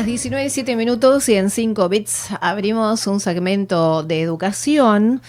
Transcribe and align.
las 0.00 0.06
19 0.06 0.76
minutos 0.76 1.28
y 1.28 1.34
en 1.34 1.50
5 1.50 1.90
bits 1.90 2.28
abrimos 2.40 3.06
un 3.06 3.20
segmento 3.20 4.02
de 4.02 4.22
educación 4.22 5.20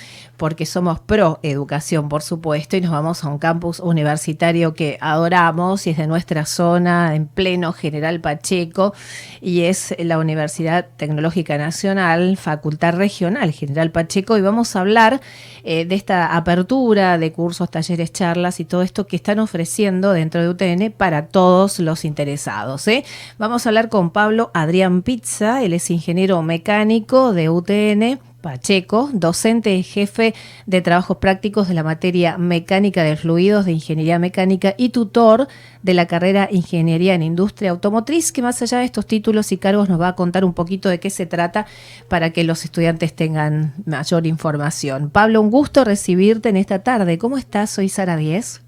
porque 0.42 0.66
somos 0.66 1.00
pro 1.00 1.40
educación, 1.44 2.10
por 2.10 2.24
supuesto, 2.24 2.76
y 2.76 2.82
nos 2.82 2.90
vamos 2.90 3.24
a 3.24 3.28
un 3.28 3.38
campus 3.38 3.80
universitario 3.80 4.74
que 4.74 4.98
adoramos 5.00 5.86
y 5.86 5.92
es 5.92 5.98
de 5.98 6.08
nuestra 6.08 6.48
zona, 6.48 7.14
en 7.14 7.28
pleno 7.28 7.74
General 7.74 8.20
Pacheco, 8.22 8.96
y 9.40 9.66
es 9.66 9.94
la 10.00 10.18
Universidad 10.18 10.88
Tecnológica 10.98 11.60
Nacional, 11.60 12.38
Facultad 12.38 12.96
Regional 12.96 13.52
General 13.52 13.92
Pacheco, 13.92 14.36
y 14.36 14.42
vamos 14.42 14.76
a 14.76 14.80
hablar 14.80 15.22
eh, 15.64 15.86
de 15.86 15.94
esta 15.94 16.36
apertura 16.36 17.20
de 17.20 17.32
cursos, 17.32 17.70
talleres, 17.70 18.12
charlas 18.12 18.60
y 18.60 18.66
todo 18.66 18.82
esto 18.82 19.06
que 19.06 19.18
están 19.18 19.38
ofreciendo 19.38 20.12
dentro 20.12 20.42
de 20.42 20.50
UTN 20.50 20.92
para 20.92 21.28
todos 21.28 21.78
los 21.78 22.04
interesados. 22.04 22.88
¿eh? 22.88 23.06
Vamos 23.38 23.68
a 23.68 23.70
hablar 23.70 23.90
con 23.90 24.10
Pablo 24.10 24.50
Adrián 24.56 25.04
Pizza, 25.04 25.62
él 25.62 25.74
es 25.74 25.92
ingeniero 25.92 26.42
mecánico 26.42 27.32
de 27.32 27.52
UTN 27.52 28.31
Pacheco, 28.42 29.10
docente 29.14 29.82
jefe 29.84 30.34
de 30.66 30.82
trabajos 30.82 31.18
prácticos 31.18 31.68
de 31.68 31.74
la 31.74 31.84
materia 31.84 32.38
mecánica 32.38 33.04
de 33.04 33.16
fluidos 33.16 33.66
de 33.66 33.72
ingeniería 33.72 34.20
mecánica 34.20 34.74
y 34.78 34.90
tutor 34.90 35.48
de 35.84 35.94
la 35.94 36.08
carrera 36.08 36.48
Ingeniería 36.52 37.14
en 37.14 37.24
Industria 37.24 37.72
Automotriz, 37.72 38.32
que 38.32 38.42
más 38.42 38.62
allá 38.62 38.80
de 38.80 38.86
estos 38.86 39.06
títulos 39.06 39.52
y 39.52 39.58
cargos 39.58 39.90
nos 39.90 40.02
va 40.02 40.10
a 40.10 40.16
contar 40.16 40.44
un 40.44 40.54
poquito 40.54 40.90
de 40.90 41.00
qué 41.00 41.10
se 41.10 41.26
trata 41.26 41.66
para 42.08 42.32
que 42.32 42.44
los 42.44 42.66
estudiantes 42.66 43.16
tengan 43.16 43.74
mayor 43.86 44.28
información. 44.28 45.10
Pablo, 45.10 45.42
un 45.42 45.52
gusto 45.52 45.84
recibirte 45.84 46.50
en 46.50 46.58
esta 46.58 46.84
tarde. 46.84 47.18
¿Cómo 47.18 47.38
estás? 47.38 47.70
Soy 47.70 47.90
Sara 47.90 48.18
Díez. 48.18 48.62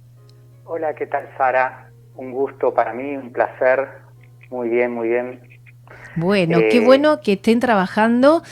Hola, 0.66 0.94
¿qué 0.96 1.06
tal 1.08 1.28
Sara? 1.38 1.90
Un 2.16 2.32
gusto 2.32 2.74
para 2.74 2.94
mí, 2.94 3.18
un 3.18 3.32
placer. 3.32 3.88
Muy 4.50 4.70
bien, 4.70 4.92
muy 4.92 5.10
bien. 5.10 5.53
Bueno, 6.16 6.60
qué 6.60 6.78
eh, 6.78 6.86
bueno 6.86 7.22
que 7.22 7.34
estén 7.34 7.60
trabajando 7.60 8.44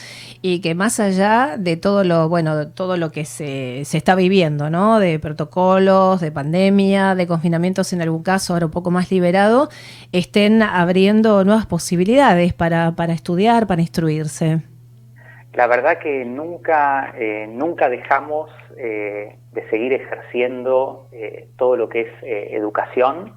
y 0.41 0.61
que 0.61 0.73
más 0.73 0.99
allá 0.99 1.57
de 1.57 1.77
todo 1.77 2.03
lo, 2.03 2.27
bueno, 2.27 2.69
todo 2.69 2.97
lo 2.97 3.11
que 3.11 3.25
se, 3.25 3.85
se 3.85 3.97
está 3.97 4.15
viviendo, 4.15 4.69
¿no? 4.69 4.99
De 4.99 5.19
protocolos, 5.19 6.21
de 6.21 6.31
pandemia, 6.31 7.13
de 7.13 7.27
confinamientos 7.27 7.93
en 7.93 8.01
algún 8.01 8.23
caso, 8.23 8.53
ahora 8.53 8.65
un 8.65 8.71
poco 8.71 8.89
más 8.89 9.11
liberado, 9.11 9.69
estén 10.11 10.63
abriendo 10.63 11.43
nuevas 11.43 11.67
posibilidades 11.67 12.53
para, 12.53 12.93
para 12.95 13.13
estudiar, 13.13 13.67
para 13.67 13.81
instruirse. 13.81 14.61
La 15.53 15.67
verdad 15.67 15.99
que 15.99 16.25
nunca, 16.25 17.13
eh, 17.17 17.45
nunca 17.47 17.89
dejamos 17.89 18.49
eh, 18.77 19.37
de 19.51 19.69
seguir 19.69 19.93
ejerciendo 19.93 21.09
todo 21.57 21.75
lo 21.75 21.89
que 21.89 22.01
es 22.01 22.07
educación, 22.23 23.35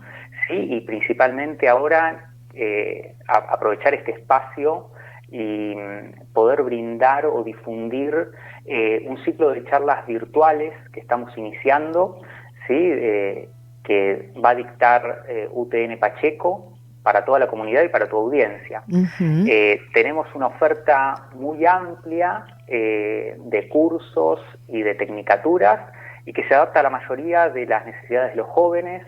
sí, 0.49 0.55
y 0.55 0.81
principalmente 0.83 1.69
ahora 1.69 2.34
eh, 2.57 3.15
aprovechar 3.27 3.95
este 3.95 4.13
espacio 4.13 4.91
y 5.31 5.75
mm, 5.75 6.33
poder 6.33 6.63
brindar 6.63 7.27
o 7.27 7.43
difundir 7.43 8.31
eh, 8.65 9.05
un 9.09 9.23
ciclo 9.25 9.51
de 9.51 9.65
charlas 9.65 10.07
virtuales 10.07 10.73
que 10.93 11.01
estamos 11.01 11.37
iniciando, 11.37 12.21
¿sí? 12.67 12.75
Eh, 12.77 13.49
que 13.83 14.33
va 14.43 14.51
a 14.51 14.55
dictar 14.55 15.27
UTN 15.53 15.99
Pacheco 15.99 16.73
para 17.03 17.23
toda 17.27 17.39
la 17.39 17.49
comunidad 17.49 17.83
y 17.83 17.89
para 17.89 18.09
tu 18.09 18.17
audiencia. 18.17 18.83
tenemos 19.93 20.27
una 20.35 20.47
oferta 20.47 21.29
muy 21.35 21.67
amplia 21.67 22.47
de 22.67 23.69
cursos 23.71 24.41
y 24.69 24.81
de 24.81 24.95
tecnicaturas 24.95 25.81
y 26.25 26.33
que 26.33 26.49
se 26.49 26.55
adapta 26.55 26.81
a 26.81 26.85
la 26.85 26.89
mayoría 26.89 27.51
de 27.51 27.67
las 27.67 27.85
necesidades 27.85 28.31
de 28.31 28.37
los 28.37 28.49
jóvenes, 28.49 29.07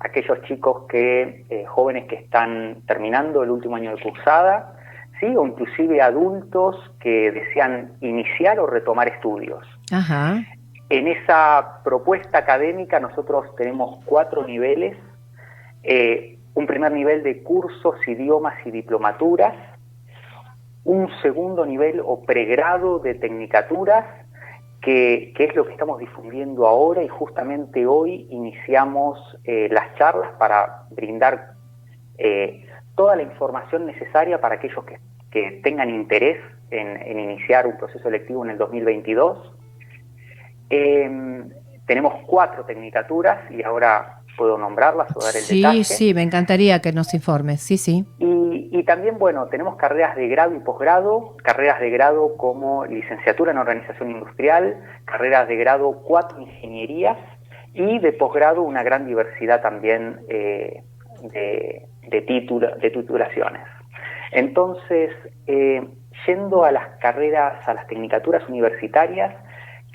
aquellos 0.00 0.40
chicos 0.42 0.84
que, 0.88 1.44
eh, 1.50 1.64
jóvenes 1.66 2.06
que 2.06 2.16
están 2.16 2.82
terminando 2.86 3.42
el 3.42 3.50
último 3.50 3.76
año 3.76 3.94
de 3.94 4.02
cursada, 4.02 4.74
¿sí? 5.20 5.26
o 5.36 5.46
inclusive 5.46 6.00
adultos 6.00 6.76
que 7.00 7.32
desean 7.32 7.92
iniciar 8.00 8.60
o 8.60 8.66
retomar 8.66 9.08
estudios. 9.08 9.64
En 10.90 11.08
esa 11.08 11.80
propuesta 11.84 12.38
académica 12.38 13.00
nosotros 13.00 13.54
tenemos 13.56 14.02
cuatro 14.04 14.46
niveles. 14.46 14.96
Eh, 15.82 16.38
un 16.54 16.66
primer 16.66 16.92
nivel 16.92 17.22
de 17.22 17.42
cursos, 17.42 17.96
idiomas 18.06 18.54
y 18.64 18.70
diplomaturas, 18.70 19.54
un 20.84 21.08
segundo 21.22 21.66
nivel 21.66 22.00
o 22.04 22.22
pregrado 22.22 22.98
de 22.98 23.14
tecnicaturas 23.14 24.06
que, 24.88 25.44
es 25.44 25.54
lo 25.54 25.66
que 25.66 25.72
estamos 25.72 25.98
difundiendo 25.98 26.66
ahora 26.66 27.02
y 27.02 27.08
justamente 27.08 27.86
hoy 27.86 28.26
iniciamos 28.30 29.18
eh, 29.44 29.68
las 29.70 29.94
charlas 29.96 30.30
para 30.38 30.84
brindar 30.90 31.52
eh, 32.16 32.66
toda 32.96 33.14
la 33.16 33.22
información 33.22 33.84
necesaria 33.84 34.40
para 34.40 34.54
aquellos 34.54 34.84
que, 34.84 34.98
tengan 35.62 35.90
interés 35.90 36.38
en, 36.70 37.18
iniciar 37.18 37.66
un 37.66 37.76
proceso 37.76 38.08
electivo 38.08 38.44
en 38.46 38.52
el 38.52 38.58
2022. 38.58 39.52
Em, 40.70 41.50
tenemos 41.86 42.14
cuatro 42.26 42.64
tecnicaturas 42.64 43.38
y 43.50 43.62
ahora 43.62 44.22
puedo 44.38 44.56
nombrarlas 44.56 45.14
o 45.14 45.20
dar 45.20 45.36
el 45.36 45.46
detalle. 45.46 45.84
Sí, 45.84 45.94
sí, 45.94 46.14
me 46.14 46.22
encantaría 46.22 46.80
que 46.80 46.92
nos 46.92 47.12
informes, 47.12 47.60
sí, 47.60 47.76
sí. 47.76 48.06
Y, 48.18 48.24
también, 48.84 49.18
bueno, 49.18 49.46
tenemos 49.46 49.76
carreras 49.76 50.16
de 50.16 50.28
grado 50.28 50.54
y 50.54 50.58
posgrado, 50.60 51.36
carreras 51.42 51.80
de 51.80 51.90
grado 51.90 52.36
como 52.36 52.84
licenciatura 52.84 53.52
en 53.52 53.58
organización 53.58 54.10
industrial, 54.10 54.76
carreras 55.04 55.48
de 55.48 55.56
grado 55.56 56.02
cuatro 56.02 56.40
ingenierías 56.40 57.16
y 57.74 57.98
de 57.98 58.12
posgrado 58.12 58.62
una 58.62 58.82
gran 58.82 59.06
diversidad 59.06 59.62
también 59.62 60.20
eh, 60.28 60.82
de, 61.22 61.86
de, 62.08 62.76
de 62.80 62.90
titulaciones. 62.90 63.62
Entonces, 64.32 65.10
eh, 65.46 65.86
yendo 66.26 66.64
a 66.64 66.72
las 66.72 66.98
carreras, 67.00 67.66
a 67.66 67.74
las 67.74 67.86
tecnicaturas 67.86 68.46
universitarias, 68.48 69.34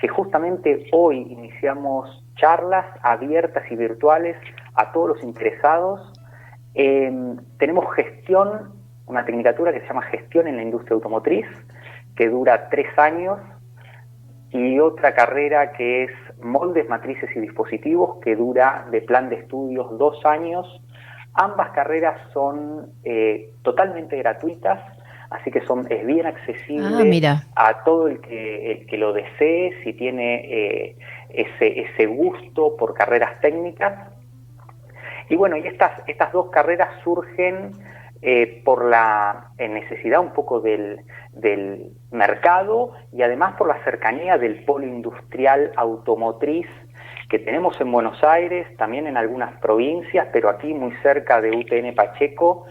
que 0.00 0.08
justamente 0.08 0.86
hoy 0.92 1.18
iniciamos 1.30 2.24
charlas 2.36 2.86
abiertas 3.02 3.64
y 3.70 3.76
virtuales 3.76 4.36
a 4.74 4.92
todos 4.92 5.10
los 5.10 5.22
interesados. 5.22 6.00
Em, 6.74 7.36
tenemos 7.58 7.84
gestión, 7.94 8.72
una 9.06 9.24
tecnicatura 9.24 9.72
que 9.72 9.80
se 9.80 9.86
llama 9.86 10.02
gestión 10.02 10.48
en 10.48 10.56
la 10.56 10.62
industria 10.62 10.94
automotriz, 10.94 11.46
que 12.16 12.28
dura 12.28 12.68
tres 12.68 12.86
años, 12.98 13.38
y 14.50 14.78
otra 14.78 15.14
carrera 15.14 15.72
que 15.72 16.04
es 16.04 16.10
moldes, 16.40 16.88
matrices 16.88 17.28
y 17.34 17.40
dispositivos, 17.40 18.18
que 18.22 18.36
dura 18.36 18.86
de 18.90 19.02
plan 19.02 19.28
de 19.28 19.36
estudios 19.36 19.98
dos 19.98 20.24
años. 20.24 20.80
Ambas 21.34 21.70
carreras 21.70 22.16
son 22.32 22.92
eh, 23.02 23.50
totalmente 23.62 24.16
gratuitas, 24.16 24.80
así 25.30 25.50
que 25.50 25.60
son, 25.62 25.86
es 25.90 26.06
bien 26.06 26.26
accesible 26.26 27.20
ah, 27.56 27.68
a 27.68 27.82
todo 27.82 28.06
el 28.06 28.20
que, 28.20 28.86
que, 28.88 28.96
lo 28.96 29.12
desee, 29.12 29.72
si 29.82 29.92
tiene 29.92 30.44
eh, 30.44 30.96
ese, 31.30 31.80
ese 31.80 32.06
gusto 32.06 32.76
por 32.76 32.94
carreras 32.94 33.40
técnicas. 33.40 34.13
Y 35.28 35.36
bueno, 35.36 35.56
y 35.56 35.66
estas, 35.66 35.92
estas 36.06 36.32
dos 36.32 36.50
carreras 36.50 36.88
surgen 37.02 37.72
eh, 38.22 38.62
por 38.64 38.84
la 38.86 39.50
necesidad 39.58 40.20
un 40.20 40.32
poco 40.32 40.60
del, 40.60 41.00
del, 41.32 41.92
mercado 42.10 42.92
y 43.12 43.22
además 43.22 43.54
por 43.58 43.68
la 43.68 43.82
cercanía 43.84 44.38
del 44.38 44.64
polo 44.64 44.86
industrial 44.86 45.72
automotriz 45.76 46.66
que 47.28 47.38
tenemos 47.38 47.78
en 47.80 47.90
Buenos 47.90 48.22
Aires, 48.22 48.66
también 48.76 49.06
en 49.06 49.16
algunas 49.16 49.58
provincias, 49.60 50.28
pero 50.32 50.48
aquí 50.48 50.72
muy 50.72 50.92
cerca 51.02 51.40
de 51.40 51.50
UTN 51.50 51.94
Pacheco, 51.94 52.66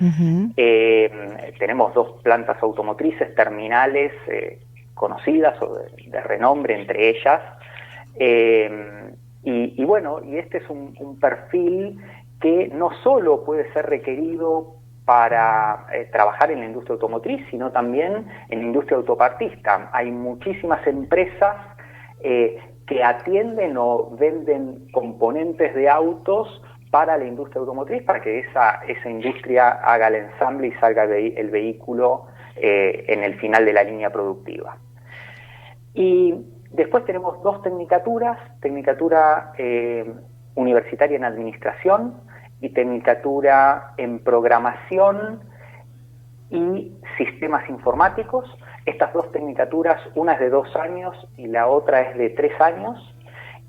eh, 0.55 1.53
tenemos 1.59 1.93
dos 1.93 2.21
plantas 2.23 2.57
automotrices 2.63 3.35
terminales 3.35 4.13
eh, 4.27 4.59
conocidas 4.93 5.61
o 5.61 5.75
de, 5.75 6.21
renombre 6.21 6.79
entre 6.79 7.09
ellas, 7.09 7.41
y, 9.45 9.83
bueno, 9.83 10.21
y 10.23 10.37
este 10.37 10.59
es 10.59 10.69
un, 10.69 11.19
perfil 11.19 11.99
que 12.43 12.67
no 12.67 12.91
solo 13.03 13.43
puede 13.43 13.73
ser 13.73 13.87
requerido 13.87 14.75
para 15.03 15.87
eh, 15.91 16.07
trabajar 16.11 16.51
en 16.51 16.59
la 16.59 16.65
industria 16.67 16.93
automotriz, 16.93 17.43
sino 17.49 17.71
también 17.71 18.27
en 18.49 18.59
la 18.59 18.65
industria 18.65 18.97
autopartista. 18.97 19.89
Hay 19.91 20.11
muchísimas 20.11 20.85
empresas 20.85 21.55
eh, 22.21 22.59
que 22.85 23.03
atienden 23.03 23.77
o 23.77 24.15
venden 24.15 24.91
componentes 24.91 25.73
de 25.73 25.89
autos 25.89 26.61
para 26.91 27.17
la 27.17 27.25
industria 27.25 27.61
automotriz, 27.61 28.03
para 28.03 28.21
que 28.21 28.41
esa, 28.41 28.83
esa 28.87 29.09
industria 29.09 29.69
haga 29.69 30.09
el 30.09 30.15
ensamble 30.15 30.67
y 30.67 30.73
salga 30.73 31.05
el 31.05 31.49
vehículo 31.49 32.27
en 32.55 33.23
el 33.23 33.33
final 33.39 33.65
de 33.65 33.73
la 33.73 33.83
línea 33.83 34.11
productiva. 34.11 34.77
Y 35.95 36.35
Después 36.73 37.05
tenemos 37.05 37.41
dos 37.43 37.61
tecnicaturas, 37.61 38.39
tecnicatura 38.59 39.53
eh, 39.59 40.11
universitaria 40.55 41.15
en 41.15 41.23
administración 41.23 42.15
y 42.61 42.69
tecnicatura 42.69 43.93
en 43.97 44.19
programación 44.19 45.41
y 46.49 46.93
sistemas 47.17 47.67
informáticos. 47.69 48.45
Estas 48.85 49.13
dos 49.13 49.31
tecnicaturas, 49.31 49.99
una 50.15 50.33
es 50.33 50.39
de 50.39 50.49
dos 50.49 50.75
años 50.75 51.15
y 51.37 51.47
la 51.47 51.67
otra 51.67 52.01
es 52.01 52.17
de 52.17 52.29
tres 52.29 52.59
años. 52.61 53.15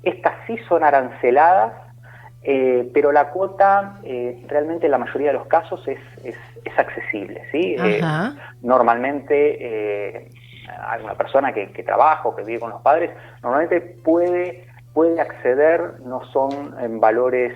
Estas 0.03 0.33
sí 0.47 0.57
son 0.67 0.83
aranceladas 0.83 1.73
Eh, 2.47 2.91
pero 2.93 3.11
la 3.11 3.31
cuota 3.31 3.97
realmente 4.47 4.85
en 4.85 4.91
la 4.91 4.99
mayoría 4.99 5.29
de 5.29 5.33
los 5.39 5.47
casos 5.47 5.81
es, 5.87 5.97
es, 6.23 6.37
accesible. 6.77 7.41
¿sí? 7.51 7.75
normalmente 8.61 10.29
alguna 10.67 11.15
persona 11.15 11.53
que, 11.53 11.83
trabaja 11.83 12.27
o 12.27 12.35
que 12.35 12.43
vive 12.43 12.59
con 12.59 12.69
los 12.69 12.81
padres, 12.81 13.11
normalmente 13.41 13.81
puede, 13.81 14.67
puede 14.93 15.19
acceder, 15.19 15.99
no 16.01 16.23
son 16.25 16.75
en 16.79 16.99
valores 16.99 17.53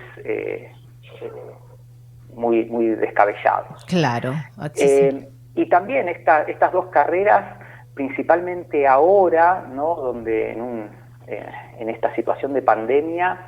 muy, 2.34 2.64
muy 2.66 2.86
descabellados. 2.86 3.84
Claro. 3.86 4.34
Eh, 4.76 5.28
y 5.54 5.68
también 5.68 6.08
estas 6.08 6.72
dos 6.72 6.86
carreras, 6.86 7.58
principalmente 7.94 8.86
ahora, 8.86 9.66
¿no? 9.72 9.94
donde 9.94 10.52
en, 10.52 10.90
eh, 11.26 11.46
en 11.78 11.88
esta 11.90 12.14
situación 12.14 12.54
de 12.54 12.62
pandemia, 12.62 13.40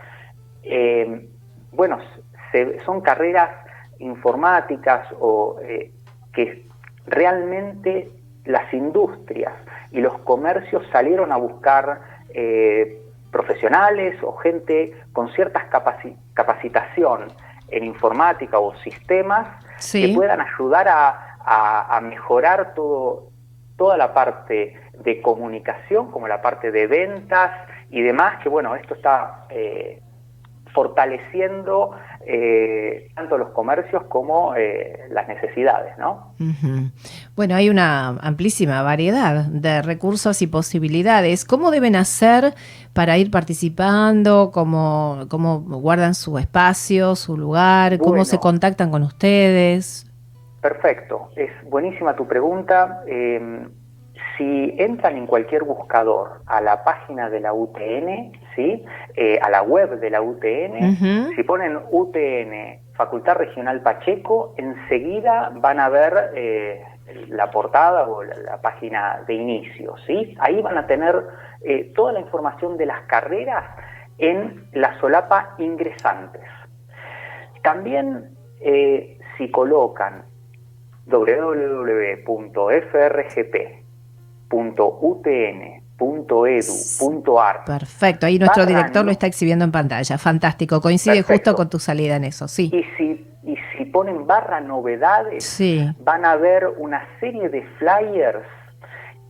eh, 0.63 1.29
bueno, 1.73 1.99
son 2.85 3.01
carreras 3.01 3.51
informáticas 3.99 5.07
o 5.19 5.57
que 6.35 6.67
realmente 7.07 8.11
las 8.45 8.73
industrias 8.75 9.55
y 9.91 10.01
los 10.01 10.19
comercios 10.19 10.85
salieron 10.93 11.33
a 11.33 11.37
buscar 11.37 12.01
profesionales 13.31 14.23
o 14.23 14.33
gente 14.37 14.93
con 15.13 15.33
ciertas 15.33 15.65
capacitación 16.35 17.29
en 17.73 17.85
informática 17.85 18.59
o 18.59 18.75
sistemas 18.77 19.49
que 19.91 20.13
puedan 20.15 20.41
ayudar 20.41 20.87
a, 20.89 22.01
mejorar 22.03 22.75
todo, 22.75 23.31
toda 23.77 23.97
la 23.97 24.13
parte 24.13 24.77
de 24.99 25.23
comunicación, 25.23 26.11
como 26.11 26.29
la 26.29 26.41
parte 26.41 26.71
de 26.71 26.87
ventas 26.87 27.51
y 27.91 28.03
demás, 28.03 28.41
que 28.43 28.49
bueno, 28.49 28.77
esto 28.77 28.95
está 28.95 29.47
eh, 29.49 30.02
fortaleciendo 30.73 31.93
eh, 32.27 33.11
tanto 33.15 33.37
los 33.37 33.51
comercios 33.51 34.05
como 34.05 34.55
eh, 34.55 35.07
las 35.11 35.29
necesidades, 35.29 35.97
¿no? 35.99 36.35
Bueno, 37.37 37.55
hay 37.55 37.69
una 37.69 38.09
amplísima 38.21 38.83
variedad 38.83 39.47
de 39.47 39.83
recursos 39.83 40.41
y 40.43 40.47
posibilidades. 40.47 41.45
¿Cómo 41.45 41.71
deben 41.71 41.97
hacer 41.97 42.55
para 42.93 43.19
ir 43.19 43.31
participando? 43.31 44.51
¿Cómo, 44.53 45.27
cómo 45.29 45.61
guardan 45.61 46.15
su 46.15 46.39
espacio, 46.39 47.17
su 47.17 47.37
lugar? 47.37 47.99
¿Cómo 47.99 48.25
se 48.25 48.39
contactan 48.39 48.91
con 48.91 49.03
ustedes? 49.03 50.07
Perfecto, 50.61 51.31
es 51.35 51.51
buenísima 51.69 52.15
tu 52.15 52.27
pregunta. 52.29 53.03
Em, 53.09 53.69
si 54.37 54.75
entran 54.79 55.17
en 55.17 55.27
cualquier 55.27 55.65
buscador 55.65 56.43
a 56.47 56.61
la 56.61 56.85
página 56.85 57.29
de 57.31 57.41
la 57.41 57.53
UTN, 57.53 58.33
¿sí? 58.55 58.85
Eh, 59.15 59.39
a 59.43 59.51
la 59.51 59.63
web 59.63 59.99
de 60.01 60.11
la 60.11 60.23
UTN, 60.23 61.35
si 61.35 61.43
ponen 61.43 61.79
UTN 61.91 62.81
Facultad 62.95 63.37
Regional 63.37 63.81
Pacheco, 63.83 64.55
enseguida 64.57 65.51
van 65.55 65.81
a 65.81 65.89
ver 65.89 66.31
eh, 66.35 66.85
la 67.29 67.51
portada 67.51 68.09
o 68.09 68.23
la, 68.23 68.61
página 68.63 69.23
de 69.27 69.35
inicio. 69.35 69.97
¿sí? 70.07 70.37
Ahí 70.39 70.63
van 70.63 70.79
a 70.79 70.87
tener 70.87 71.27
eh, 71.63 71.93
toda 71.95 72.13
la 72.13 72.21
información 72.21 72.77
de 72.77 72.87
las 72.87 73.03
carreras 73.03 73.65
en 74.19 74.69
la 74.73 74.99
solapa 75.01 75.55
ingresantes. 75.59 76.43
También 77.63 78.37
si 79.37 79.51
colocan 79.51 80.25
www.frgp 81.07 82.23
.utn.edu.ar. 84.53 85.65
Perfecto, 87.65 88.27
ahí 88.27 88.39
nuestro 88.39 88.67
director 88.67 89.05
lo 89.05 89.11
está 89.11 89.27
exhibiendo 89.27 89.65
en 89.65 89.73
pantalla. 89.73 90.19
Fantástico, 90.19 90.81
coincide 90.81 91.23
justo 91.23 91.55
con 91.55 91.71
tu 91.71 91.79
salida 91.79 92.17
en 92.17 92.25
eso, 92.25 92.47
sí. 92.49 92.71
Y 92.73 92.85
si, 92.97 93.27
y 93.45 93.57
si 93.77 93.87
ponen 93.87 94.27
barra 94.27 94.61
novedades, 94.61 95.61
van 96.01 96.25
a 96.25 96.37
ver 96.37 96.67
una 96.77 97.07
serie 97.21 97.49
de 97.49 97.63
flyers 97.79 98.47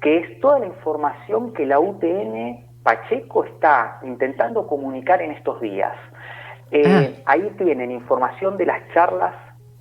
que 0.00 0.18
es 0.18 0.40
toda 0.40 0.58
la 0.58 0.66
información 0.66 1.52
que 1.52 1.64
la 1.64 1.78
UTN 1.78 2.66
Pacheco 2.82 3.44
está 3.44 4.00
intentando 4.02 4.66
comunicar 4.66 5.22
en 5.22 5.30
estos 5.30 5.60
días. 5.60 5.94
Eh, 6.72 6.82
ah. 6.86 7.22
Ahí 7.26 7.54
tienen 7.58 7.90
información 7.90 8.56
de 8.56 8.66
las 8.66 8.80
charlas 8.92 9.34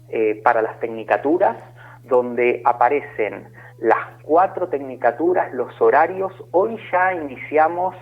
eh, 0.09 0.39
para 0.43 0.61
las 0.61 0.79
tecnicaturas, 0.79 1.57
donde 2.03 2.61
aparecen 2.65 3.47
las 3.81 4.21
cuatro 4.21 4.69
tecnicaturas, 4.69 5.53
los 5.53 5.81
horarios. 5.81 6.31
Hoy 6.51 6.79
ya 6.91 7.13
iniciamos 7.13 7.95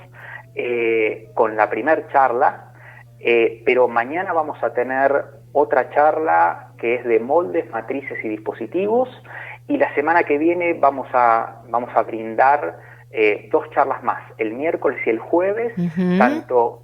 eh, 0.54 1.30
con 1.34 1.56
la 1.56 1.70
primer 1.70 2.10
charla, 2.10 2.74
eh, 3.20 3.64
pero 3.66 3.88
mañana 3.88 4.34
vamos 4.34 4.62
a 4.62 4.74
tener 4.74 5.26
otra 5.54 5.90
charla 5.92 6.74
que 6.78 6.96
es 6.96 7.06
de 7.06 7.20
moldes, 7.20 7.70
matrices 7.72 8.18
y 8.24 8.28
dispositivos. 8.28 9.10
Y 9.68 9.78
la 9.78 9.94
semana 9.96 10.24
que 10.24 10.38
viene 10.38 10.74
vamos 10.74 11.08
a, 11.14 11.62
vamos 11.70 11.92
a 11.96 12.04
brindar 12.04 12.78
eh, 13.12 13.48
dos 13.50 13.70
charlas 13.72 14.04
más, 14.04 14.22
el 14.38 14.54
miércoles 14.54 15.00
y 15.06 15.10
el 15.10 15.20
jueves, 15.20 15.74
tanto 16.18 16.84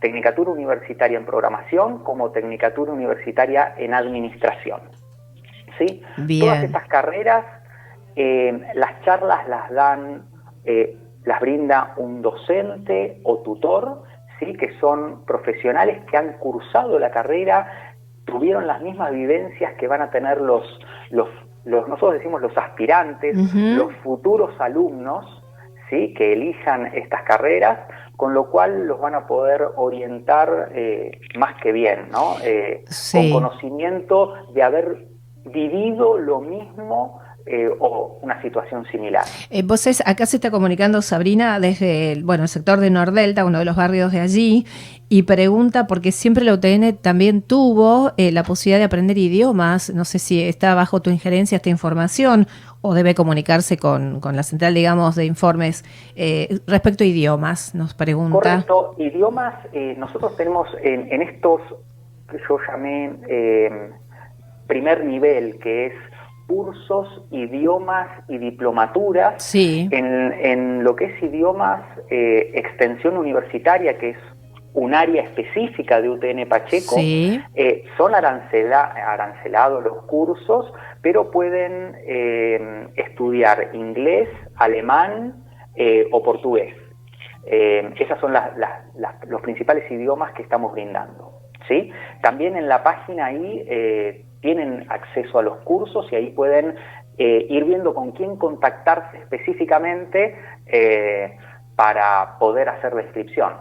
Tecnicatura 0.00 0.50
Universitaria 0.50 1.16
en 1.16 1.24
Programación 1.24 2.04
como 2.04 2.30
Tecnicatura 2.30 2.92
Universitaria 2.92 3.74
en 3.78 3.94
Administración. 3.94 4.80
¿Sí? 5.78 6.02
Todas 6.40 6.62
estas 6.62 6.86
carreras 6.88 7.44
eh, 8.16 8.72
las 8.74 9.00
charlas 9.02 9.48
las 9.48 9.70
dan, 9.70 10.24
eh, 10.64 10.96
las 11.24 11.40
brinda 11.40 11.94
un 11.96 12.22
docente 12.22 13.20
o 13.24 13.38
tutor, 13.38 14.02
¿sí? 14.38 14.52
que 14.54 14.78
son 14.78 15.24
profesionales 15.24 16.04
que 16.10 16.16
han 16.16 16.34
cursado 16.34 16.98
la 16.98 17.10
carrera, 17.10 17.94
tuvieron 18.24 18.66
las 18.66 18.80
mismas 18.82 19.10
vivencias 19.12 19.74
que 19.74 19.88
van 19.88 20.02
a 20.02 20.10
tener 20.10 20.40
los, 20.40 20.64
los, 21.10 21.28
nosotros 21.64 22.14
decimos 22.14 22.40
los 22.40 22.56
aspirantes, 22.56 23.36
los 23.54 23.92
futuros 23.96 24.58
alumnos, 24.60 25.42
¿sí? 25.90 26.14
que 26.14 26.34
elijan 26.34 26.86
estas 26.94 27.22
carreras, 27.22 27.80
con 28.16 28.32
lo 28.32 28.48
cual 28.50 28.86
los 28.86 29.00
van 29.00 29.16
a 29.16 29.26
poder 29.26 29.66
orientar 29.76 30.70
eh, 30.72 31.20
más 31.36 31.60
que 31.60 31.72
bien, 31.72 32.10
¿no? 32.12 32.36
Con 33.12 33.30
conocimiento 33.32 34.34
de 34.52 34.62
haber 34.62 35.08
vivido 35.44 36.16
lo 36.16 36.40
mismo 36.40 37.20
eh, 37.46 37.68
o 37.78 38.18
una 38.22 38.40
situación 38.40 38.86
similar. 38.86 39.22
Eh, 39.50 39.62
vos 39.62 39.86
acá 40.06 40.24
se 40.24 40.36
está 40.38 40.50
comunicando 40.50 41.02
Sabrina 41.02 41.60
desde 41.60 42.12
el, 42.12 42.24
bueno, 42.24 42.44
el 42.44 42.48
sector 42.48 42.80
de 42.80 42.88
Nordelta, 42.88 43.44
uno 43.44 43.58
de 43.58 43.66
los 43.66 43.76
barrios 43.76 44.12
de 44.12 44.20
allí, 44.20 44.64
y 45.10 45.24
pregunta 45.24 45.86
porque 45.86 46.10
siempre 46.10 46.42
la 46.42 46.54
UTN 46.54 46.96
también 47.02 47.42
tuvo 47.42 48.12
eh, 48.16 48.32
la 48.32 48.44
posibilidad 48.44 48.78
de 48.78 48.84
aprender 48.84 49.18
idiomas. 49.18 49.92
No 49.92 50.06
sé 50.06 50.20
si 50.20 50.42
está 50.42 50.74
bajo 50.74 51.02
tu 51.02 51.10
injerencia 51.10 51.56
esta 51.56 51.68
información 51.68 52.46
o 52.80 52.94
debe 52.94 53.14
comunicarse 53.14 53.76
con, 53.76 54.22
la 54.22 54.42
central, 54.42 54.72
digamos, 54.72 55.14
de 55.14 55.26
informes 55.26 55.84
respecto 56.66 57.04
a 57.04 57.06
idiomas, 57.06 57.74
nos 57.74 57.92
pregunta. 57.92 58.32
Correcto, 58.32 58.94
idiomas, 58.96 59.54
nosotros 59.98 60.34
tenemos 60.38 60.66
en, 60.82 61.12
en 61.12 61.20
estos 61.20 61.60
que 62.30 62.38
yo 62.48 62.56
llamé 62.66 63.92
primer 64.66 65.04
nivel, 65.04 65.58
que 65.58 65.86
es 65.86 65.94
cursos, 66.46 67.22
idiomas 67.30 68.08
y 68.28 68.38
diplomaturas 68.38 69.54
en, 69.54 70.84
lo 70.84 70.96
que 70.96 71.06
es 71.06 71.22
idiomas, 71.22 71.82
eh, 72.10 72.52
extensión 72.54 73.16
universitaria, 73.16 73.98
que 73.98 74.10
es 74.10 74.18
un 74.74 74.94
área 74.94 75.22
específica 75.22 76.00
de 76.00 76.10
UTN 76.10 76.48
Pacheco. 76.48 76.96
Eh, 76.98 77.84
son 77.96 78.14
arancelados 78.14 79.84
los 79.84 80.02
cursos, 80.04 80.72
pero 81.00 81.30
pueden 81.30 81.96
eh, 82.06 82.88
estudiar 82.96 83.70
inglés, 83.72 84.28
alemán 84.56 85.44
o 86.12 86.22
portugués. 86.22 86.74
esos 87.46 88.20
son 88.20 88.32
los 89.26 89.40
principales 89.42 89.90
idiomas 89.90 90.32
que 90.32 90.42
estamos 90.42 90.72
brindando. 90.72 91.33
¿Sí? 91.68 91.90
También 92.22 92.56
en 92.56 92.68
la 92.68 92.82
página 92.82 93.26
ahí 93.26 94.24
tienen 94.40 94.84
acceso 94.90 95.38
a 95.38 95.42
los 95.42 95.56
cursos 95.60 96.06
y 96.12 96.16
ahí 96.16 96.30
pueden 96.30 96.74
eh, 97.16 97.46
ir 97.48 97.64
viendo 97.64 97.94
con 97.94 98.10
quién 98.10 98.36
contactarse 98.36 99.18
específicamente 99.18 100.34
eh, 100.66 101.36
para 101.76 102.38
poder 102.40 102.68
hacer 102.68 102.92
la 102.92 103.02
inscripción. 103.02 103.52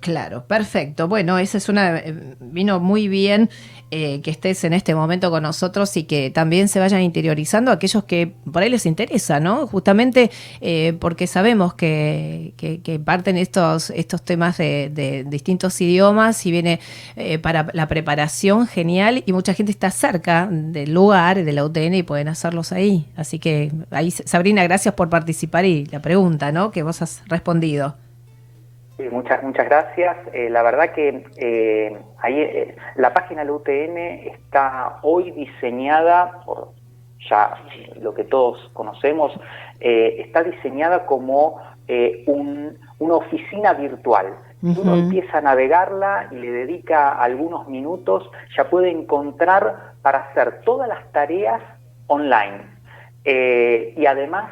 Claro, 0.00 0.46
perfecto. 0.46 1.06
Bueno, 1.06 1.38
esa 1.38 1.58
es 1.58 1.68
una. 1.68 1.98
Eh, 1.98 2.36
vino 2.40 2.80
muy 2.80 3.06
bien 3.06 3.50
eh, 3.90 4.20
que 4.22 4.30
estés 4.30 4.64
en 4.64 4.72
este 4.72 4.94
momento 4.94 5.30
con 5.30 5.42
nosotros 5.42 5.96
y 5.96 6.04
que 6.04 6.30
también 6.30 6.68
se 6.68 6.78
vayan 6.80 7.02
interiorizando 7.02 7.70
aquellos 7.70 8.04
que 8.04 8.34
por 8.50 8.62
ahí 8.62 8.70
les 8.70 8.86
interesa, 8.86 9.40
¿no? 9.40 9.66
Justamente 9.66 10.30
eh, 10.60 10.96
porque 11.00 11.26
sabemos 11.26 11.74
que, 11.74 12.54
parten 13.04 13.36
estos, 13.36 13.90
estos 13.90 14.22
temas 14.22 14.58
de, 14.58 15.24
distintos 15.28 15.80
idiomas 15.80 16.44
y 16.46 16.50
viene 16.50 16.80
para 17.42 17.68
la 17.72 17.88
preparación 17.88 18.66
genial 18.66 19.22
y 19.26 19.32
mucha 19.32 19.54
gente 19.54 19.72
está 19.72 19.90
cerca 19.90 20.48
del 20.50 20.92
lugar, 20.92 21.44
de 21.44 21.52
la 21.52 21.64
UTN 21.64 21.94
y 21.94 22.02
pueden 22.02 22.28
hacerlos 22.28 22.72
ahí. 22.72 23.06
Así 23.16 23.38
que 23.38 23.72
ahí, 23.90 24.10
Sabrina, 24.10 24.62
gracias 24.64 24.94
por 24.94 25.08
participar 25.08 25.64
y 25.64 25.86
la 25.86 26.00
pregunta, 26.00 26.52
¿no? 26.52 26.70
Que 26.70 26.82
vos 26.82 27.02
has 27.02 27.22
respondido. 27.26 27.96
Muchas, 29.10 29.42
muchas 29.42 29.66
gracias. 29.66 30.16
Eh, 30.32 30.50
la 30.50 30.62
verdad 30.62 30.92
que 30.92 31.24
eh, 31.36 31.98
ahí, 32.18 32.40
eh, 32.40 32.76
la 32.96 33.12
página 33.14 33.42
de 33.42 33.46
la 33.46 33.52
UTN 33.52 33.96
está 34.34 34.98
hoy 35.02 35.30
diseñada, 35.30 36.42
por 36.44 36.72
ya 37.28 37.54
lo 38.00 38.14
que 38.14 38.24
todos 38.24 38.70
conocemos, 38.72 39.32
está 39.78 40.42
diseñada 40.42 41.04
como 41.04 41.60
una 42.98 43.14
oficina 43.14 43.74
virtual. 43.74 44.34
Si 44.60 44.80
uno 44.80 44.94
empieza 44.94 45.38
a 45.38 45.40
navegarla 45.42 46.28
y 46.30 46.36
le 46.36 46.50
dedica 46.50 47.12
algunos 47.12 47.68
minutos, 47.68 48.30
ya 48.56 48.70
puede 48.70 48.90
encontrar 48.90 49.92
para 50.00 50.18
hacer 50.20 50.62
todas 50.64 50.88
las 50.88 51.12
tareas 51.12 51.62
online. 52.06 52.79
Y 53.24 54.06
además 54.06 54.50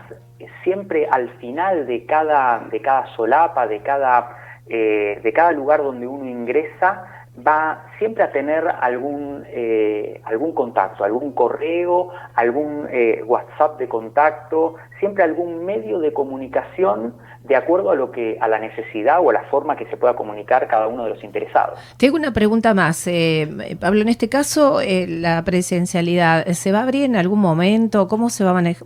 siempre 0.62 1.06
al 1.10 1.28
final 1.38 1.86
de 1.86 2.04
cada, 2.06 2.60
de 2.70 2.80
cada 2.80 3.06
solapa, 3.14 3.66
de 3.66 3.80
cada, 3.80 4.36
eh, 4.66 5.20
de 5.22 5.32
cada 5.32 5.52
lugar 5.52 5.82
donde 5.82 6.06
uno 6.06 6.28
ingresa, 6.28 7.06
va 7.46 7.84
siempre 7.98 8.24
a 8.24 8.32
tener 8.32 8.66
algún, 8.80 9.44
eh, 9.48 10.20
algún 10.24 10.52
contacto, 10.52 11.04
algún 11.04 11.32
correo, 11.32 12.10
algún 12.34 12.88
eh, 12.90 13.22
WhatsApp 13.24 13.78
de 13.78 13.88
contacto, 13.88 14.74
siempre 14.98 15.24
algún 15.24 15.64
medio 15.64 16.00
de 16.00 16.12
comunicación 16.12 17.14
de 17.44 17.56
acuerdo 17.56 17.90
a 17.90 17.94
lo 17.94 18.10
que 18.10 18.36
a 18.40 18.48
la 18.48 18.58
necesidad 18.58 19.20
o 19.20 19.30
a 19.30 19.32
la 19.32 19.42
forma 19.44 19.76
que 19.76 19.86
se 19.86 19.96
pueda 19.96 20.14
comunicar 20.14 20.66
cada 20.66 20.86
uno 20.88 21.04
de 21.04 21.10
los 21.10 21.24
interesados. 21.24 21.78
Tengo 21.96 22.16
una 22.16 22.32
pregunta 22.32 22.74
más, 22.74 23.06
eh, 23.06 23.76
Pablo. 23.80 24.02
En 24.02 24.08
este 24.08 24.28
caso, 24.28 24.80
eh, 24.80 25.06
la 25.08 25.42
presencialidad 25.44 26.46
se 26.48 26.72
va 26.72 26.80
a 26.80 26.82
abrir 26.82 27.04
en 27.04 27.16
algún 27.16 27.40
momento. 27.40 28.08
¿Cómo 28.08 28.28
se 28.30 28.44
va 28.44 28.50
a 28.50 28.54
manejar? 28.54 28.84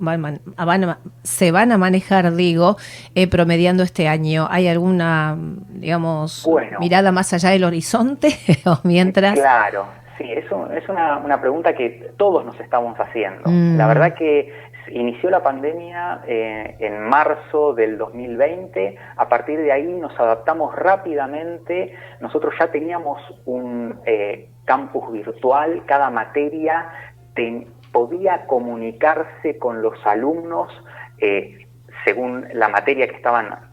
se 1.23 1.53
van 1.53 1.73
a 1.73 1.79
manejar, 1.79 2.33
digo, 2.35 2.77
eh, 3.15 3.29
promediando 3.29 3.83
este 3.83 4.09
año. 4.09 4.47
¿Hay 4.51 4.69
alguna, 4.69 5.37
digamos, 5.71 6.49
mirada 6.79 7.11
más 7.13 7.33
allá 7.33 7.51
del 7.51 7.65
horizonte 7.65 8.29
o 8.67 8.79
mientras? 8.85 9.35
Claro. 9.35 9.87
Sí, 10.19 10.31
eso 10.31 10.71
es 10.71 10.87
una, 10.89 11.17
una 11.19 11.41
pregunta 11.41 11.75
que 11.75 12.13
todos 12.17 12.45
nos 12.45 12.59
estamos 12.61 12.99
haciendo. 13.01 13.51
Mm. 13.51 13.77
La 13.77 13.87
verdad 13.87 14.15
que 14.15 14.53
inició 14.89 15.31
la 15.31 15.43
pandemia 15.43 16.23
eh, 16.27 16.77
en 16.79 17.09
marzo 17.09 17.75
del 17.75 17.99
2020, 17.99 18.97
a 19.17 19.29
partir 19.29 19.59
de 19.61 19.73
ahí 19.73 19.87
nos 19.87 20.19
adaptamos 20.19 20.75
rápidamente, 20.75 21.95
nosotros 22.21 22.55
ya 22.59 22.71
teníamos 22.71 23.21
un 23.45 24.01
eh, 24.05 24.51
campus 24.65 25.13
virtual, 25.13 25.85
cada 25.87 26.11
materia 26.11 26.89
podía 27.93 28.47
comunicarse 28.47 29.59
con 29.59 29.83
los 29.83 29.95
alumnos 30.07 30.69
eh, 31.19 31.67
según 32.05 32.47
la 32.53 32.69
materia 32.69 33.07
que 33.07 33.17
estaban 33.17 33.71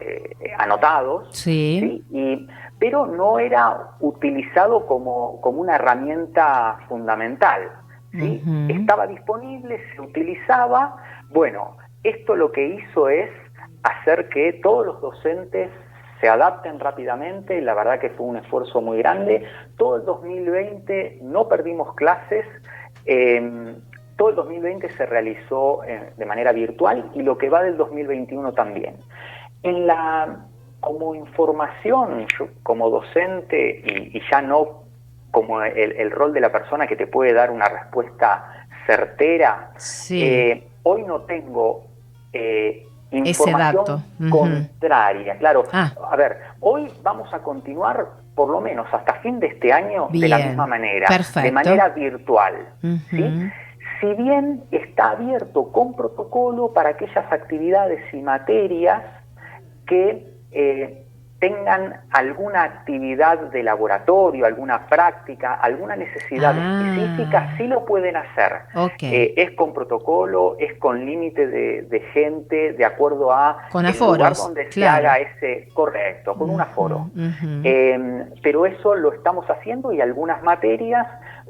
anotados, 0.57 1.35
sí. 1.35 2.03
Y, 2.11 2.47
pero 2.77 3.05
no 3.05 3.39
era 3.39 3.95
utilizado 3.99 4.85
como, 4.85 5.41
como 5.41 5.61
una 5.61 5.75
herramienta 5.75 6.79
fundamental. 6.87 7.71
Estaba 8.11 9.07
disponible, 9.07 9.79
se 9.95 10.01
utilizaba. 10.01 10.97
Bueno, 11.29 11.77
esto 12.03 12.35
lo 12.35 12.51
que 12.51 12.67
hizo 12.67 13.09
es 13.09 13.29
hacer 13.83 14.29
que 14.29 14.53
todos 14.53 14.85
los 14.85 15.01
docentes 15.01 15.69
se 16.19 16.27
adapten 16.27 16.79
rápidamente, 16.79 17.61
la 17.61 17.73
verdad 17.73 17.99
que 17.99 18.09
fue 18.09 18.25
un 18.25 18.37
esfuerzo 18.37 18.81
muy 18.81 18.97
grande. 18.97 19.45
Todo 19.77 19.97
el 19.97 20.05
2020 20.05 21.19
no 21.21 21.47
perdimos 21.47 21.93
clases, 21.95 22.45
em, 23.05 23.75
todo 24.17 24.29
el 24.29 24.35
2020 24.35 24.89
se 24.91 25.05
realizó 25.05 25.83
eh, 25.85 26.11
de 26.17 26.25
manera 26.25 26.51
virtual 26.51 27.09
y 27.13 27.21
lo 27.21 27.37
que 27.37 27.49
va 27.49 27.63
del 27.63 27.77
2021 27.77 28.51
también. 28.51 28.97
En 29.63 29.87
la, 29.87 30.45
como 30.81 31.15
información, 31.15 32.25
como 32.63 32.89
docente 32.89 33.81
y 34.13 34.21
ya 34.29 34.41
no 34.41 34.88
como 35.31 35.61
el, 35.61 36.11
rol 36.11 36.33
de 36.33 36.41
la 36.41 36.51
persona 36.51 36.87
que 36.87 36.95
te 36.95 37.07
puede 37.07 37.33
dar 37.33 37.51
una 37.51 37.67
respuesta 37.67 38.65
certera. 38.85 39.71
Eh, 40.09 40.67
hoy 40.83 41.03
no 41.03 41.21
tengo 41.21 41.87
eh, 42.33 42.87
información 43.11 44.03
contraria. 44.29 45.37
Claro, 45.37 45.63
ah. 45.71 45.93
a 46.11 46.15
ver, 46.15 46.37
hoy 46.59 46.91
vamos 47.03 47.33
a 47.33 47.39
continuar 47.39 48.07
por 48.35 48.49
lo 48.49 48.61
menos 48.61 48.87
hasta 48.91 49.15
fin 49.15 49.39
de 49.39 49.47
este 49.47 49.73
año 49.73 50.07
de 50.11 50.27
la 50.27 50.37
misma 50.37 50.65
manera, 50.65 51.07
de 51.41 51.51
manera 51.51 51.89
virtual. 51.89 52.69
Si 53.99 54.13
bien 54.13 54.63
está 54.71 55.09
abierto 55.09 55.73
con 55.73 55.93
protocolo 55.93 56.71
para 56.71 56.91
aquellas 56.91 57.29
actividades 57.31 58.01
y 58.13 58.21
materias 58.21 59.03
que 59.85 60.25
eh, 60.51 61.05
tengan 61.39 62.01
alguna 62.11 62.63
actividad 62.63 63.39
de 63.39 63.63
laboratorio, 63.63 64.45
alguna 64.45 64.87
práctica, 64.87 65.55
alguna 65.55 65.95
necesidad 65.95 66.53
ah. 66.57 66.83
específica, 66.85 67.55
sí 67.57 67.67
lo 67.67 67.85
pueden 67.85 68.17
hacer. 68.17 68.63
Eh, 69.01 69.33
es 69.37 69.51
con 69.51 69.73
protocolo, 69.73 70.57
es 70.59 70.77
con 70.79 71.05
límite 71.05 71.47
de, 71.47 71.99
gente, 72.13 72.73
de 72.73 72.85
acuerdo 72.85 73.31
a 73.31 73.67
con 73.71 73.85
el 73.85 73.97
lugar 73.97 74.33
donde 74.35 74.71
se 74.71 74.85
haga 74.85 75.17
ese 75.19 75.69
correcto, 75.73 76.35
con 76.35 76.49
un 76.49 76.61
aforo. 76.61 77.09
Em, 77.63 78.25
pero 78.41 78.65
eso 78.65 78.95
lo 78.95 79.13
estamos 79.13 79.45
haciendo 79.49 79.93
y 79.93 80.01
algunas 80.01 80.43
materias 80.43 81.07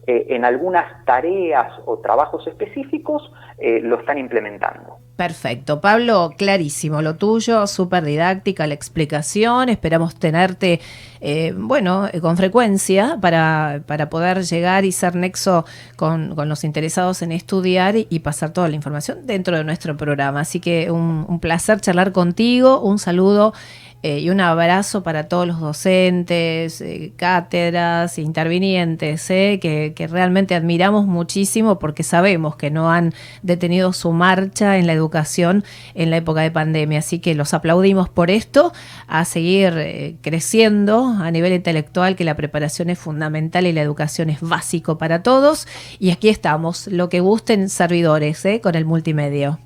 eh, 0.07 0.27
en 0.29 0.45
algunas 0.45 1.05
tareas 1.05 1.73
o 1.85 1.99
trabajos 1.99 2.47
específicos 2.47 3.31
eh, 3.57 3.81
lo 3.81 3.99
están 3.99 4.17
implementando. 4.17 4.97
Perfecto. 5.15 5.81
Pablo, 5.81 6.31
clarísimo 6.37 7.01
lo 7.01 7.17
tuyo, 7.17 7.67
súper 7.67 8.05
didáctica 8.05 8.65
la 8.67 8.73
explicación. 8.73 9.67
Esperamos 9.67 10.15
tenerte, 10.15 10.79
eh, 11.19 11.53
bueno, 11.57 12.07
con 12.21 12.37
frecuencia 12.37 13.17
para, 13.19 13.81
para, 13.85 14.09
poder 14.09 14.43
llegar 14.43 14.85
y 14.85 14.93
ser 14.93 15.15
nexo 15.15 15.65
con, 15.97 16.33
los 16.47 16.63
interesados 16.63 17.21
en 17.21 17.33
estudiar 17.33 17.95
y, 17.97 18.19
pasar 18.19 18.53
toda 18.53 18.69
la 18.69 18.75
información 18.75 19.27
dentro 19.27 19.57
de 19.57 19.65
nuestro 19.65 19.97
programa. 19.97 20.39
Así 20.39 20.61
que 20.61 20.89
un 20.89 21.39
placer 21.41 21.81
charlar 21.81 22.13
contigo. 22.13 22.79
Un 22.79 22.97
saludo 22.97 23.53
eh, 24.01 24.19
y 24.19 24.29
un 24.29 24.39
abrazo 24.39 25.03
para 25.03 25.27
todos 25.27 25.45
los 25.45 25.59
docentes, 25.59 26.79
eh, 26.79 27.11
cátedras, 27.17 28.17
intervinientes, 28.17 29.29
eh, 29.29 29.59
que, 29.61 29.91
que, 29.93 30.07
realmente 30.07 30.55
admiramos 30.55 31.05
muchísimo 31.05 31.79
porque 31.79 32.03
sabemos 32.03 32.55
que 32.55 32.71
no 32.71 32.89
han 32.89 33.13
detenido 33.43 33.91
su 33.91 34.13
marcha 34.13 34.77
en 34.77 34.87
la 34.87 34.93
educación 34.93 35.65
en 35.95 36.11
la 36.11 36.17
época 36.17 36.39
de 36.39 36.49
pandemia. 36.49 36.99
Así 36.99 37.19
que 37.19 37.35
los 37.35 37.53
aplaudimos 37.53 38.07
por 38.07 38.31
esto, 38.31 38.71
a 39.07 39.25
seguir 39.25 40.17
creciendo 40.21 41.15
a 41.19 41.29
nivel 41.31 41.51
intelectual, 41.51 42.15
que 42.15 42.23
la 42.23 42.35
preparación 42.37 42.89
es 42.89 42.99
fundamental 42.99 43.67
y 43.67 43.73
la 43.73 43.81
educación 43.81 44.29
es 44.29 44.39
básico 44.39 44.97
para 44.97 45.23
todos. 45.23 45.67
Y 45.99 46.11
aquí 46.11 46.29
estamos, 46.29 46.87
lo 46.87 47.09
que 47.09 47.19
gusten 47.19 47.67
servidores, 47.67 48.47
con 48.61 48.75
el 48.75 48.85
multimedio. 48.85 49.59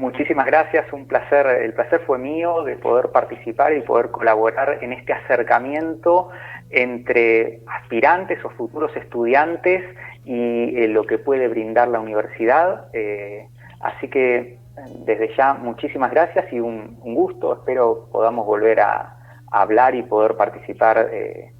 Muchísimas 0.00 0.46
gracias, 0.46 0.90
un 0.94 1.04
placer, 1.06 1.46
el 1.46 1.74
placer 1.74 2.00
fue 2.06 2.16
mío 2.16 2.62
de 2.62 2.76
poder 2.76 3.10
participar 3.10 3.74
y 3.74 3.82
poder 3.82 4.10
colaborar 4.10 4.78
en 4.80 4.94
este 4.94 5.12
acercamiento 5.12 6.30
entre 6.70 7.60
aspirantes 7.66 8.42
o 8.42 8.48
futuros 8.48 8.96
estudiantes 8.96 9.84
y 10.24 10.74
eh, 10.74 10.88
lo 10.88 11.04
que 11.04 11.18
puede 11.18 11.48
brindar 11.48 11.88
la 11.88 12.00
universidad. 12.00 12.86
Eh, 12.94 13.46
así 13.80 14.08
que 14.08 14.56
desde 15.04 15.36
ya 15.36 15.52
muchísimas 15.52 16.10
gracias 16.12 16.50
y 16.50 16.60
un, 16.60 16.98
gusto, 17.00 17.52
espero 17.52 18.08
podamos 18.10 18.46
volver 18.46 18.80
a, 18.80 19.16
hablar 19.52 19.94
y 19.94 20.02
poder 20.02 20.34
participar. 20.34 21.10
Eh, 21.12 21.52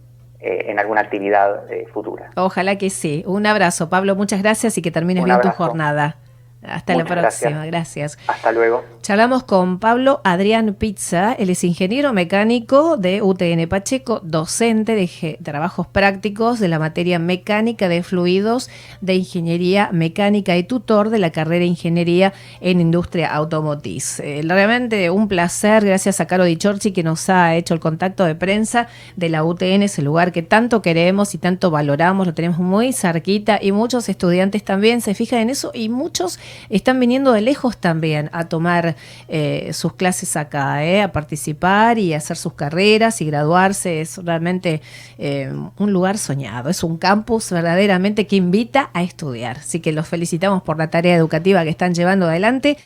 en 0.43 0.79
alguna 0.79 1.03
actividad 1.03 1.67
futura. 1.93 2.31
Ojalá 2.35 2.79
que 2.79 2.89
sí. 2.89 3.23
Un 3.27 3.45
abrazo, 3.45 3.91
Pablo. 3.91 4.17
Muchas 4.17 4.43
gracias 4.43 4.79
y 4.79 4.81
que 4.81 4.91
termines 4.91 5.23
bien 5.23 5.39
tu 5.43 5.51
jornada. 5.51 6.17
Hasta 6.63 6.95
la 6.95 7.05
próxima, 7.05 7.65
gracias. 7.67 8.19
Hasta 8.27 8.53
luego. 8.53 8.85
Charlamos 9.03 9.45
con 9.45 9.79
Pablo 9.79 10.21
Adrián 10.25 10.75
Pizza, 10.75 11.33
él 11.33 11.49
es 11.49 11.65
ingeniero 11.65 12.13
mecánico 12.13 12.99
de 12.99 13.23
UTN 13.23 13.67
Pacheco, 13.67 14.21
docente 14.23 14.95
de 14.95 15.39
trabajos 15.43 15.87
prácticos 15.87 16.61
de 16.61 16.69
la 16.69 16.79
materia 16.79 17.19
mecánica 17.19 17.89
de 17.89 18.03
fluidos 18.03 18.69
de 19.01 19.15
ingeniería 19.15 19.89
mecánica 19.91 20.55
y 20.59 20.65
tutor 20.65 21.09
de 21.09 21.19
la 21.19 21.31
carrera 21.31 21.65
Ingeniería 21.65 22.35
en 22.61 22.79
Industria 22.79 23.33
Automotriz. 23.33 24.21
Eh, 24.21 24.43
realmente 24.45 25.09
un 25.09 25.29
placer, 25.29 25.83
gracias 25.83 26.21
a 26.21 26.27
Caro 26.27 26.45
Di 26.45 26.59
Chorchi 26.59 26.93
que 26.93 27.03
nos 27.03 27.31
ha 27.31 27.57
hecho 27.57 27.73
el 27.73 27.81
contacto 27.81 28.27
de 28.27 28.35
prensa 28.35 28.87
de 29.17 29.31
la 29.31 29.45
UTN, 29.45 29.83
ese 29.83 30.03
lugar 30.03 30.31
que 30.31 30.43
tanto 30.43 30.83
queremos 30.83 31.35
y 31.35 31.39
tanto 31.39 31.71
valoramos, 31.71 32.27
lo 32.27 32.35
tenemos 32.35 32.59
muy 32.59 32.93
cerquita 32.93 33.59
y 33.63 33.73
muchos 33.73 34.11
estudiantes 34.11 34.63
también 34.63 35.01
se 35.01 35.15
fijan 35.15 35.41
en 35.41 35.51
eso 35.51 35.71
y 35.73 35.89
muchos 35.89 36.39
están 36.69 37.01
viniendo 37.01 37.33
de 37.33 37.41
lejos 37.41 37.79
también 37.79 38.29
a 38.35 38.45
tomar 38.51 38.91
eh, 39.29 39.71
sus 39.73 39.95
clases 39.95 40.37
acá, 40.37 40.85
eh, 40.85 41.03
a 41.03 41.13
participar 41.13 41.99
y 41.99 42.15
hacer 42.15 42.37
sus 42.37 42.55
carreras 42.55 43.21
y 43.21 43.27
graduarse. 43.27 44.01
Es 44.01 44.19
realmente 44.19 44.81
eh, 45.19 45.53
un 45.77 45.93
lugar 45.93 46.19
soñado, 46.19 46.71
es 46.71 46.83
un 46.83 46.99
campus 46.99 47.51
verdaderamente 47.51 48.27
que 48.27 48.37
invita 48.37 48.91
a 48.95 49.03
estudiar. 49.03 49.59
Así 49.59 49.81
que 49.81 49.93
los 49.93 50.09
felicitamos 50.09 50.63
por 50.63 50.79
la 50.79 50.91
tarea 50.91 51.17
educativa 51.17 51.65
que 51.65 51.71
están 51.71 51.95
llevando 51.95 52.27
adelante. 52.27 52.77